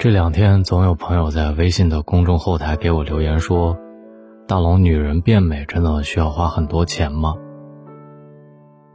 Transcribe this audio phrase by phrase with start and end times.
[0.00, 3.76] 这两天总有朋友在微信的公众后台给我留言说
[4.48, 7.34] ：“大龙，女人变美真的需要花很多钱吗？”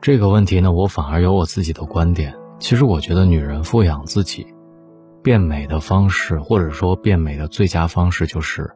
[0.02, 2.34] 这个问题呢，我反而有我自己的观点。
[2.58, 4.48] 其实我觉得，女人富养自己，
[5.22, 8.76] 变美的方式，或者说变美的最佳方式，就是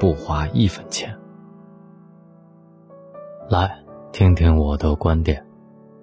[0.00, 1.16] 不花一分钱。
[3.48, 3.78] 来
[4.10, 5.46] 听听我的观点。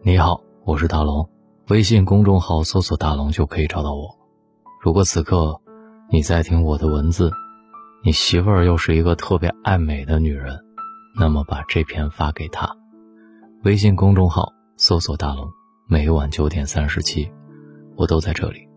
[0.02, 1.30] 你好，我是大龙，
[1.68, 4.21] 微信公众号搜索“大龙”就可以找到我。
[4.84, 5.62] 如果此刻
[6.10, 7.32] 你在听我的文字，
[8.04, 10.60] 你媳妇儿又是一个特别爱美的女人，
[11.16, 12.68] 那么把这篇发给她。
[13.64, 15.48] 微信公众号搜索“大龙”，
[15.88, 17.32] 每晚九点三十七，
[17.96, 18.68] 我都在这里。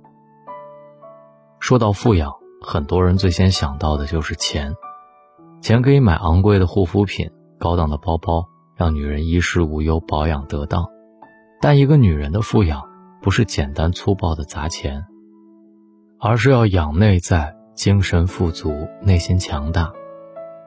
[1.59, 4.75] 说到富养，很多人最先想到的就是钱，
[5.63, 8.47] 钱可以买昂贵的护肤品、高档的包包。
[8.77, 10.85] 让女人衣食无忧，保养得当。
[11.61, 12.83] 但一个女人的富养，
[13.23, 15.07] 不是简单粗暴的砸钱，
[16.27, 19.93] 而是要养内在，精神富足，内心强大。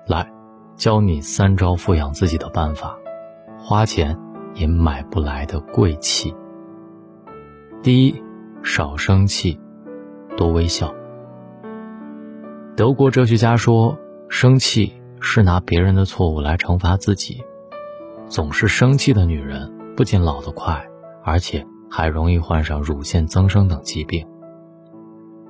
[0.05, 0.31] 来，
[0.75, 2.95] 教你三招富养自己的办法，
[3.58, 4.16] 花钱
[4.53, 6.31] 也买不来的贵气。
[7.81, 8.22] 第一，
[8.61, 9.59] 少生气，
[10.38, 10.94] 多微笑。
[12.75, 13.97] 德国哲学家说，
[14.30, 17.44] 生气是拿别人的错误来惩罚自己。
[18.27, 20.86] 总是生气的女人，不仅老得快，
[21.23, 24.23] 而且还容易患上乳腺增生等疾病。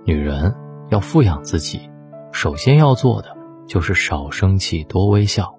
[0.07, 0.55] 女人
[0.89, 1.81] 要富养自己，
[2.31, 3.35] 首先要做的
[3.67, 5.53] 就是少生气，多微笑。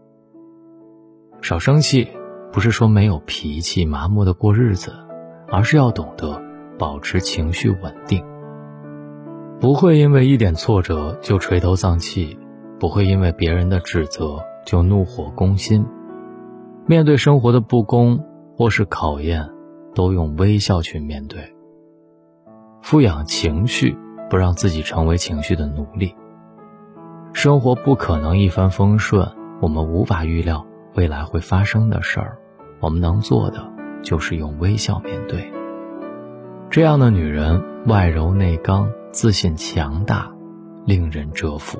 [1.42, 2.08] 少生气，
[2.50, 4.94] 不是说没有脾气、麻木的过日子，
[5.50, 6.40] 而是要懂得
[6.78, 8.24] 保持情绪稳定，
[9.60, 12.38] 不会因为一点挫折就垂头丧气，
[12.80, 15.84] 不会因为别人的指责就怒火攻心。
[16.86, 18.24] 面对生活的不公
[18.56, 19.46] 或是考验，
[19.94, 21.54] 都用微笑去面对。
[22.80, 23.94] 富养情绪，
[24.28, 26.14] 不让自己成为情绪的奴隶。
[27.32, 29.30] 生活不可能一帆风顺，
[29.60, 32.38] 我们无法预料未来会发生的事儿。
[32.80, 33.70] 我们能做的
[34.02, 35.52] 就是用微笑面对。
[36.70, 40.30] 这样的女人，外柔内刚，自信强大，
[40.84, 41.78] 令人折服。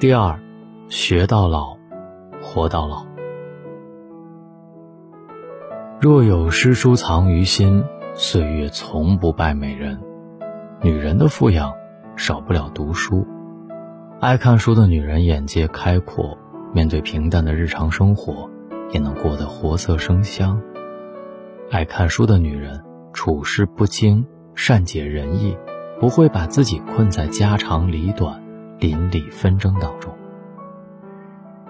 [0.00, 0.38] 第二，
[0.88, 1.76] 学到老。
[2.40, 3.04] 活到老。
[6.00, 7.84] 若有诗书藏于心，
[8.14, 10.00] 岁月从不败美人。
[10.80, 11.74] 女人的富养
[12.16, 13.26] 少不了读书。
[14.20, 16.38] 爱看书的女人眼界开阔，
[16.72, 18.48] 面对平淡的日常生活，
[18.92, 20.62] 也能过得活色生香。
[21.72, 22.80] 爱看书的女人
[23.12, 24.24] 处事不惊，
[24.54, 25.56] 善解人意，
[25.98, 28.40] 不会把自己困在家长里短、
[28.78, 30.14] 邻里纷争当中。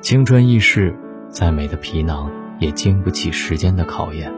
[0.02, 0.94] 青春易逝，
[1.30, 4.30] 再美的皮囊也经不起时间的考验。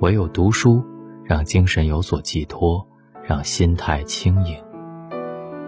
[0.00, 0.84] 唯有读书，
[1.22, 2.88] 让精神有所寄托，
[3.24, 4.56] 让心态轻盈。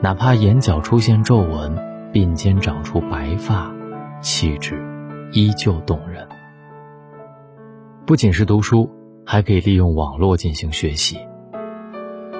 [0.03, 1.77] 哪怕眼角出现皱纹，
[2.13, 3.75] 鬓间长出白发，
[4.21, 4.85] 气质
[5.33, 6.27] 依旧动人。
[8.05, 8.91] 不仅是读书，
[9.25, 11.19] 还可以利用网络进行学习。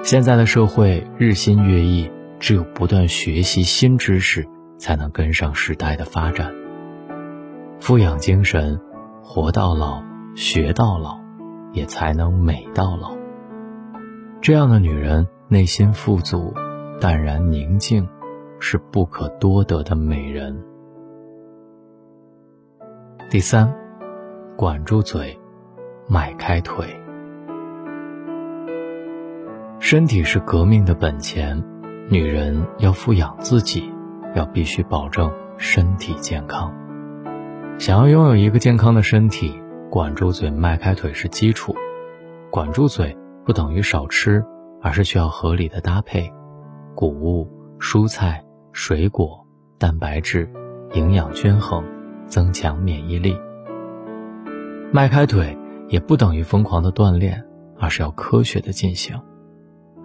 [0.03, 6.53] 现在的社会日新月异，只有不断学习新知识，才能跟上时代的发展。
[7.79, 8.79] 富养精神，
[9.21, 10.01] 活到老，
[10.35, 11.17] 学到老，
[11.73, 13.16] 也才能美到老。
[14.47, 16.53] 这样的女人内心富足，
[17.01, 18.07] 淡然宁静，
[18.61, 20.57] 是不可多得的美人。
[23.29, 23.69] 第三，
[24.55, 25.37] 管住嘴，
[26.07, 26.87] 迈开腿。
[29.79, 31.61] 身体是革命的本钱，
[32.09, 33.91] 女人要富养自己，
[34.33, 36.73] 要必须保证身体健康。
[37.77, 41.75] 想要拥有一个健康的身体，管住嘴、迈开腿是基础。
[42.49, 43.13] 管住嘴
[43.47, 44.45] 不等于少吃，
[44.81, 46.31] 而是需要合理的搭配：
[46.93, 47.49] 谷物、
[47.79, 48.43] 蔬菜、
[48.73, 49.43] 水果、
[49.79, 50.47] 蛋白质，
[50.93, 51.83] 营养均衡，
[52.27, 53.35] 增强免疫力。
[54.91, 55.57] 迈开腿
[55.87, 57.41] 也不等于疯狂的锻炼，
[57.79, 59.17] 而是要科学的进行。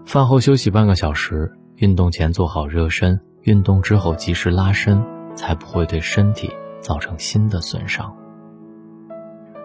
[0.06, 5.04] 饭后休息半个小时，运动前做好热身，运动之后及时拉伸，
[5.34, 6.48] 才不会对身体。
[6.82, 8.12] 造成新的损伤。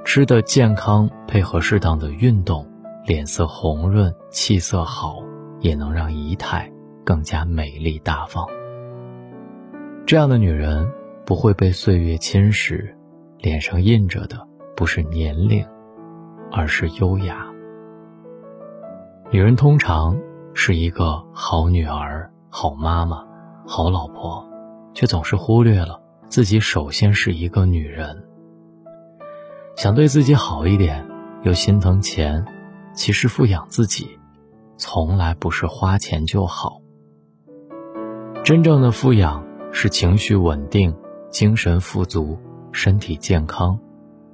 [0.06, 2.64] 吃的健康，配合适当的运动，
[3.08, 5.24] 脸色红润，气色好，
[5.62, 6.70] 也能让仪态
[7.06, 8.46] 更加美丽大方。
[10.06, 10.86] 这样的女人
[11.26, 12.94] 不会被岁月侵蚀，
[13.38, 14.46] 脸上印着的
[14.76, 15.66] 不是年龄，
[16.52, 17.48] 而是优雅。
[19.32, 20.20] 女人通常
[20.54, 23.26] 是一个好女儿、好妈妈、
[23.66, 24.46] 好老婆，
[24.94, 25.98] 却总是忽略了。
[26.28, 28.26] 自己首先是一个女人，
[29.78, 31.08] 想对自己好一点，
[31.44, 32.46] 又心疼钱，
[32.98, 34.18] 其实富养自己，
[34.76, 36.82] 从来不是花钱就好。
[38.44, 40.94] 真正的富养是情绪稳定、
[41.30, 42.36] 精神富足、
[42.72, 43.80] 身体健康，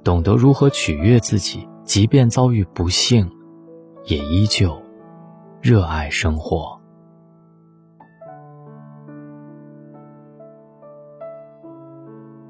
[0.02, 3.30] 懂得如何取悦自己，即便遭遇不幸，
[4.06, 4.80] 也依旧
[5.60, 6.80] 热爱生活。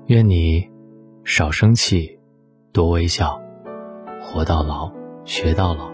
[0.06, 0.70] 愿你
[1.24, 2.20] 少生气，
[2.72, 3.40] 多微笑，
[4.22, 4.92] 活到老，
[5.24, 5.90] 学到老，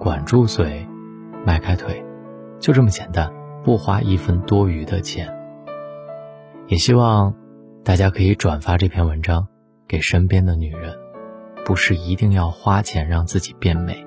[0.00, 0.88] 管住嘴，
[1.44, 2.02] 迈开腿，
[2.58, 3.30] 就这么简单，
[3.62, 5.30] 不花一分多余的钱。
[6.68, 7.34] 也希望
[7.84, 9.46] 大家可以转发这篇文章
[9.86, 10.96] 给身边的女人，
[11.66, 14.06] 不是一定要花钱让自己变美，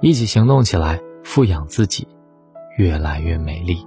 [0.00, 2.08] 一起行动起来，富养自己，
[2.76, 3.86] 越来越美丽。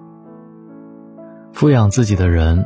[1.52, 2.66] 富养自己的人。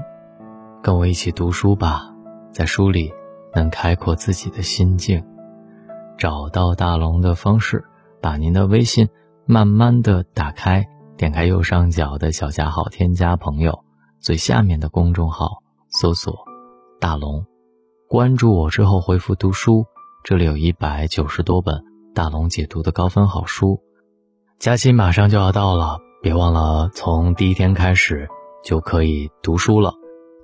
[0.82, 2.10] 跟我一起读书吧，
[2.54, 3.12] 在书里
[3.54, 5.22] 能开阔自己的心境。
[6.18, 7.84] 找到大龙的方式，
[8.22, 9.10] 把您的微信
[9.46, 10.86] 慢慢的打开，
[11.18, 13.84] 点开右上角的小加号，添加朋友，
[14.20, 16.40] 最下面的公众号搜索
[17.00, 17.46] “大龙”，
[18.10, 19.86] 关注我之后回复“读书”，
[20.24, 21.84] 这里有一百九十多本
[22.14, 23.80] 大龙解读的高分好书。
[24.60, 28.28] 假期马上就要到了，别忘了从第一天开始
[28.64, 29.94] 就可以读书了。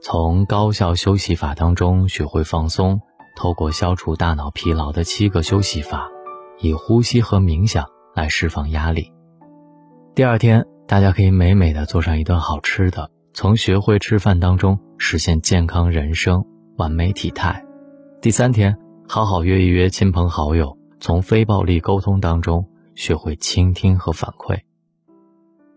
[0.01, 3.01] 从高效休息法当中学会放松，
[3.35, 6.09] 透过消除大脑疲劳的七个休息法，
[6.59, 9.11] 以呼吸和冥想来释放压力。
[10.13, 16.45] 第二天，大家可以美美的做上一顿好吃的，从学会吃饭当中实现健康人生、
[16.77, 17.65] 完美体态。
[18.21, 24.59] 第三天，好好约一约亲朋好友，从非暴力沟通当中学会倾听和反馈。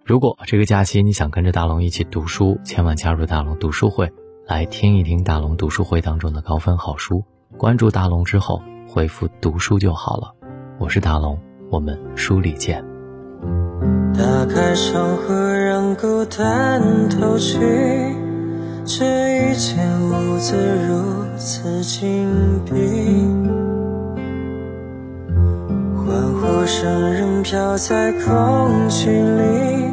[0.05, 4.11] 如果这个假期你想跟着大龙一起读书，千万加入大龙读书会，
[4.47, 7.25] 来听一听大龙读书会当中的高分好书。
[7.57, 10.38] 关注大龙之后，回复“读书”就好了。
[10.81, 11.37] 我是大龙，
[11.71, 12.85] 我们书里见。
[14.15, 17.59] 打开窗户，让孤单透气，
[18.85, 19.77] 这一间
[20.09, 20.55] 屋子
[20.89, 22.29] 如此紧
[22.65, 22.73] 闭，
[25.97, 29.91] 欢呼声仍飘在空气里。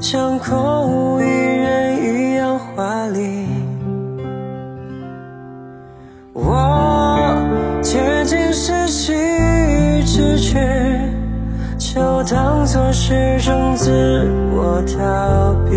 [0.00, 1.53] 像空无一人
[12.30, 13.90] 当作是种自
[14.52, 15.76] 我逃避。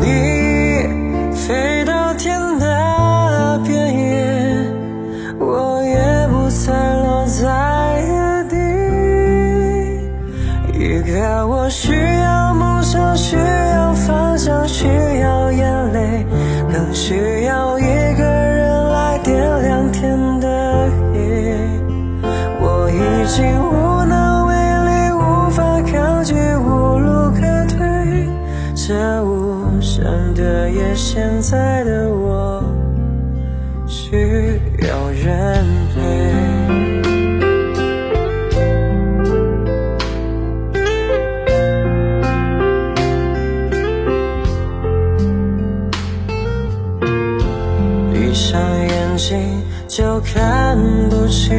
[0.00, 0.04] 你
[1.34, 4.72] 飞到天的边缘，
[5.38, 6.72] 我也不再
[7.02, 7.42] 落在
[8.48, 8.56] 地，
[10.78, 11.68] 一个我。
[11.68, 14.86] 需要梦想，需要方向，需
[15.20, 16.24] 要眼泪，
[16.72, 17.37] 更需
[34.76, 36.28] 需要人陪。
[49.88, 50.78] 就看
[51.10, 51.56] 不清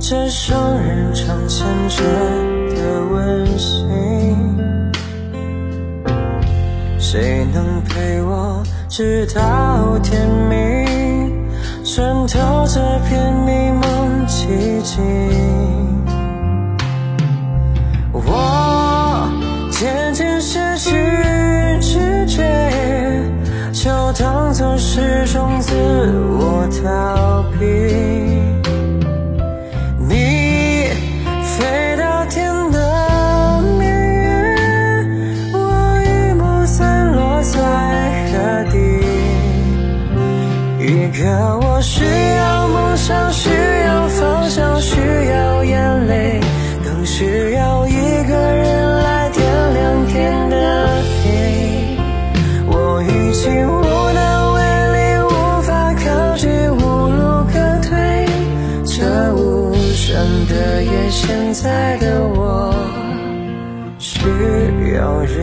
[0.00, 2.02] 这双人床牵着
[2.74, 4.36] 的温馨，
[6.98, 10.73] 谁能陪我直到天明，
[11.94, 15.00] 穿透这片迷蒙寂静？
[18.10, 19.30] 我
[19.70, 20.90] 渐渐失去
[21.80, 22.42] 知觉，
[23.72, 25.72] 就当做是种自
[26.36, 27.33] 我逃
[64.24, 65.36] 需要人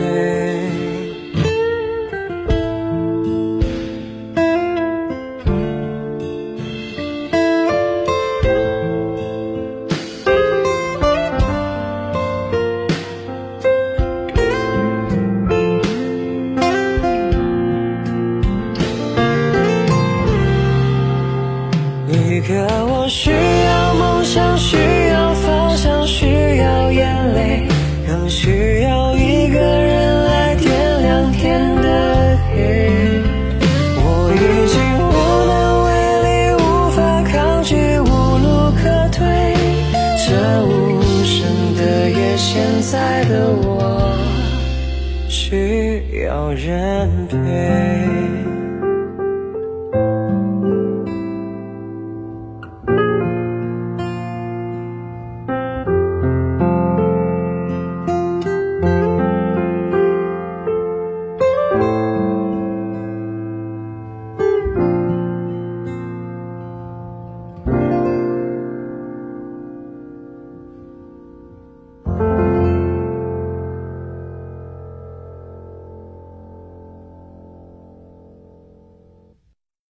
[0.00, 0.02] 陪。
[22.08, 22.54] 一个
[22.86, 24.76] 我需要梦想，需
[43.30, 44.18] 的我
[45.28, 48.29] 需要人陪。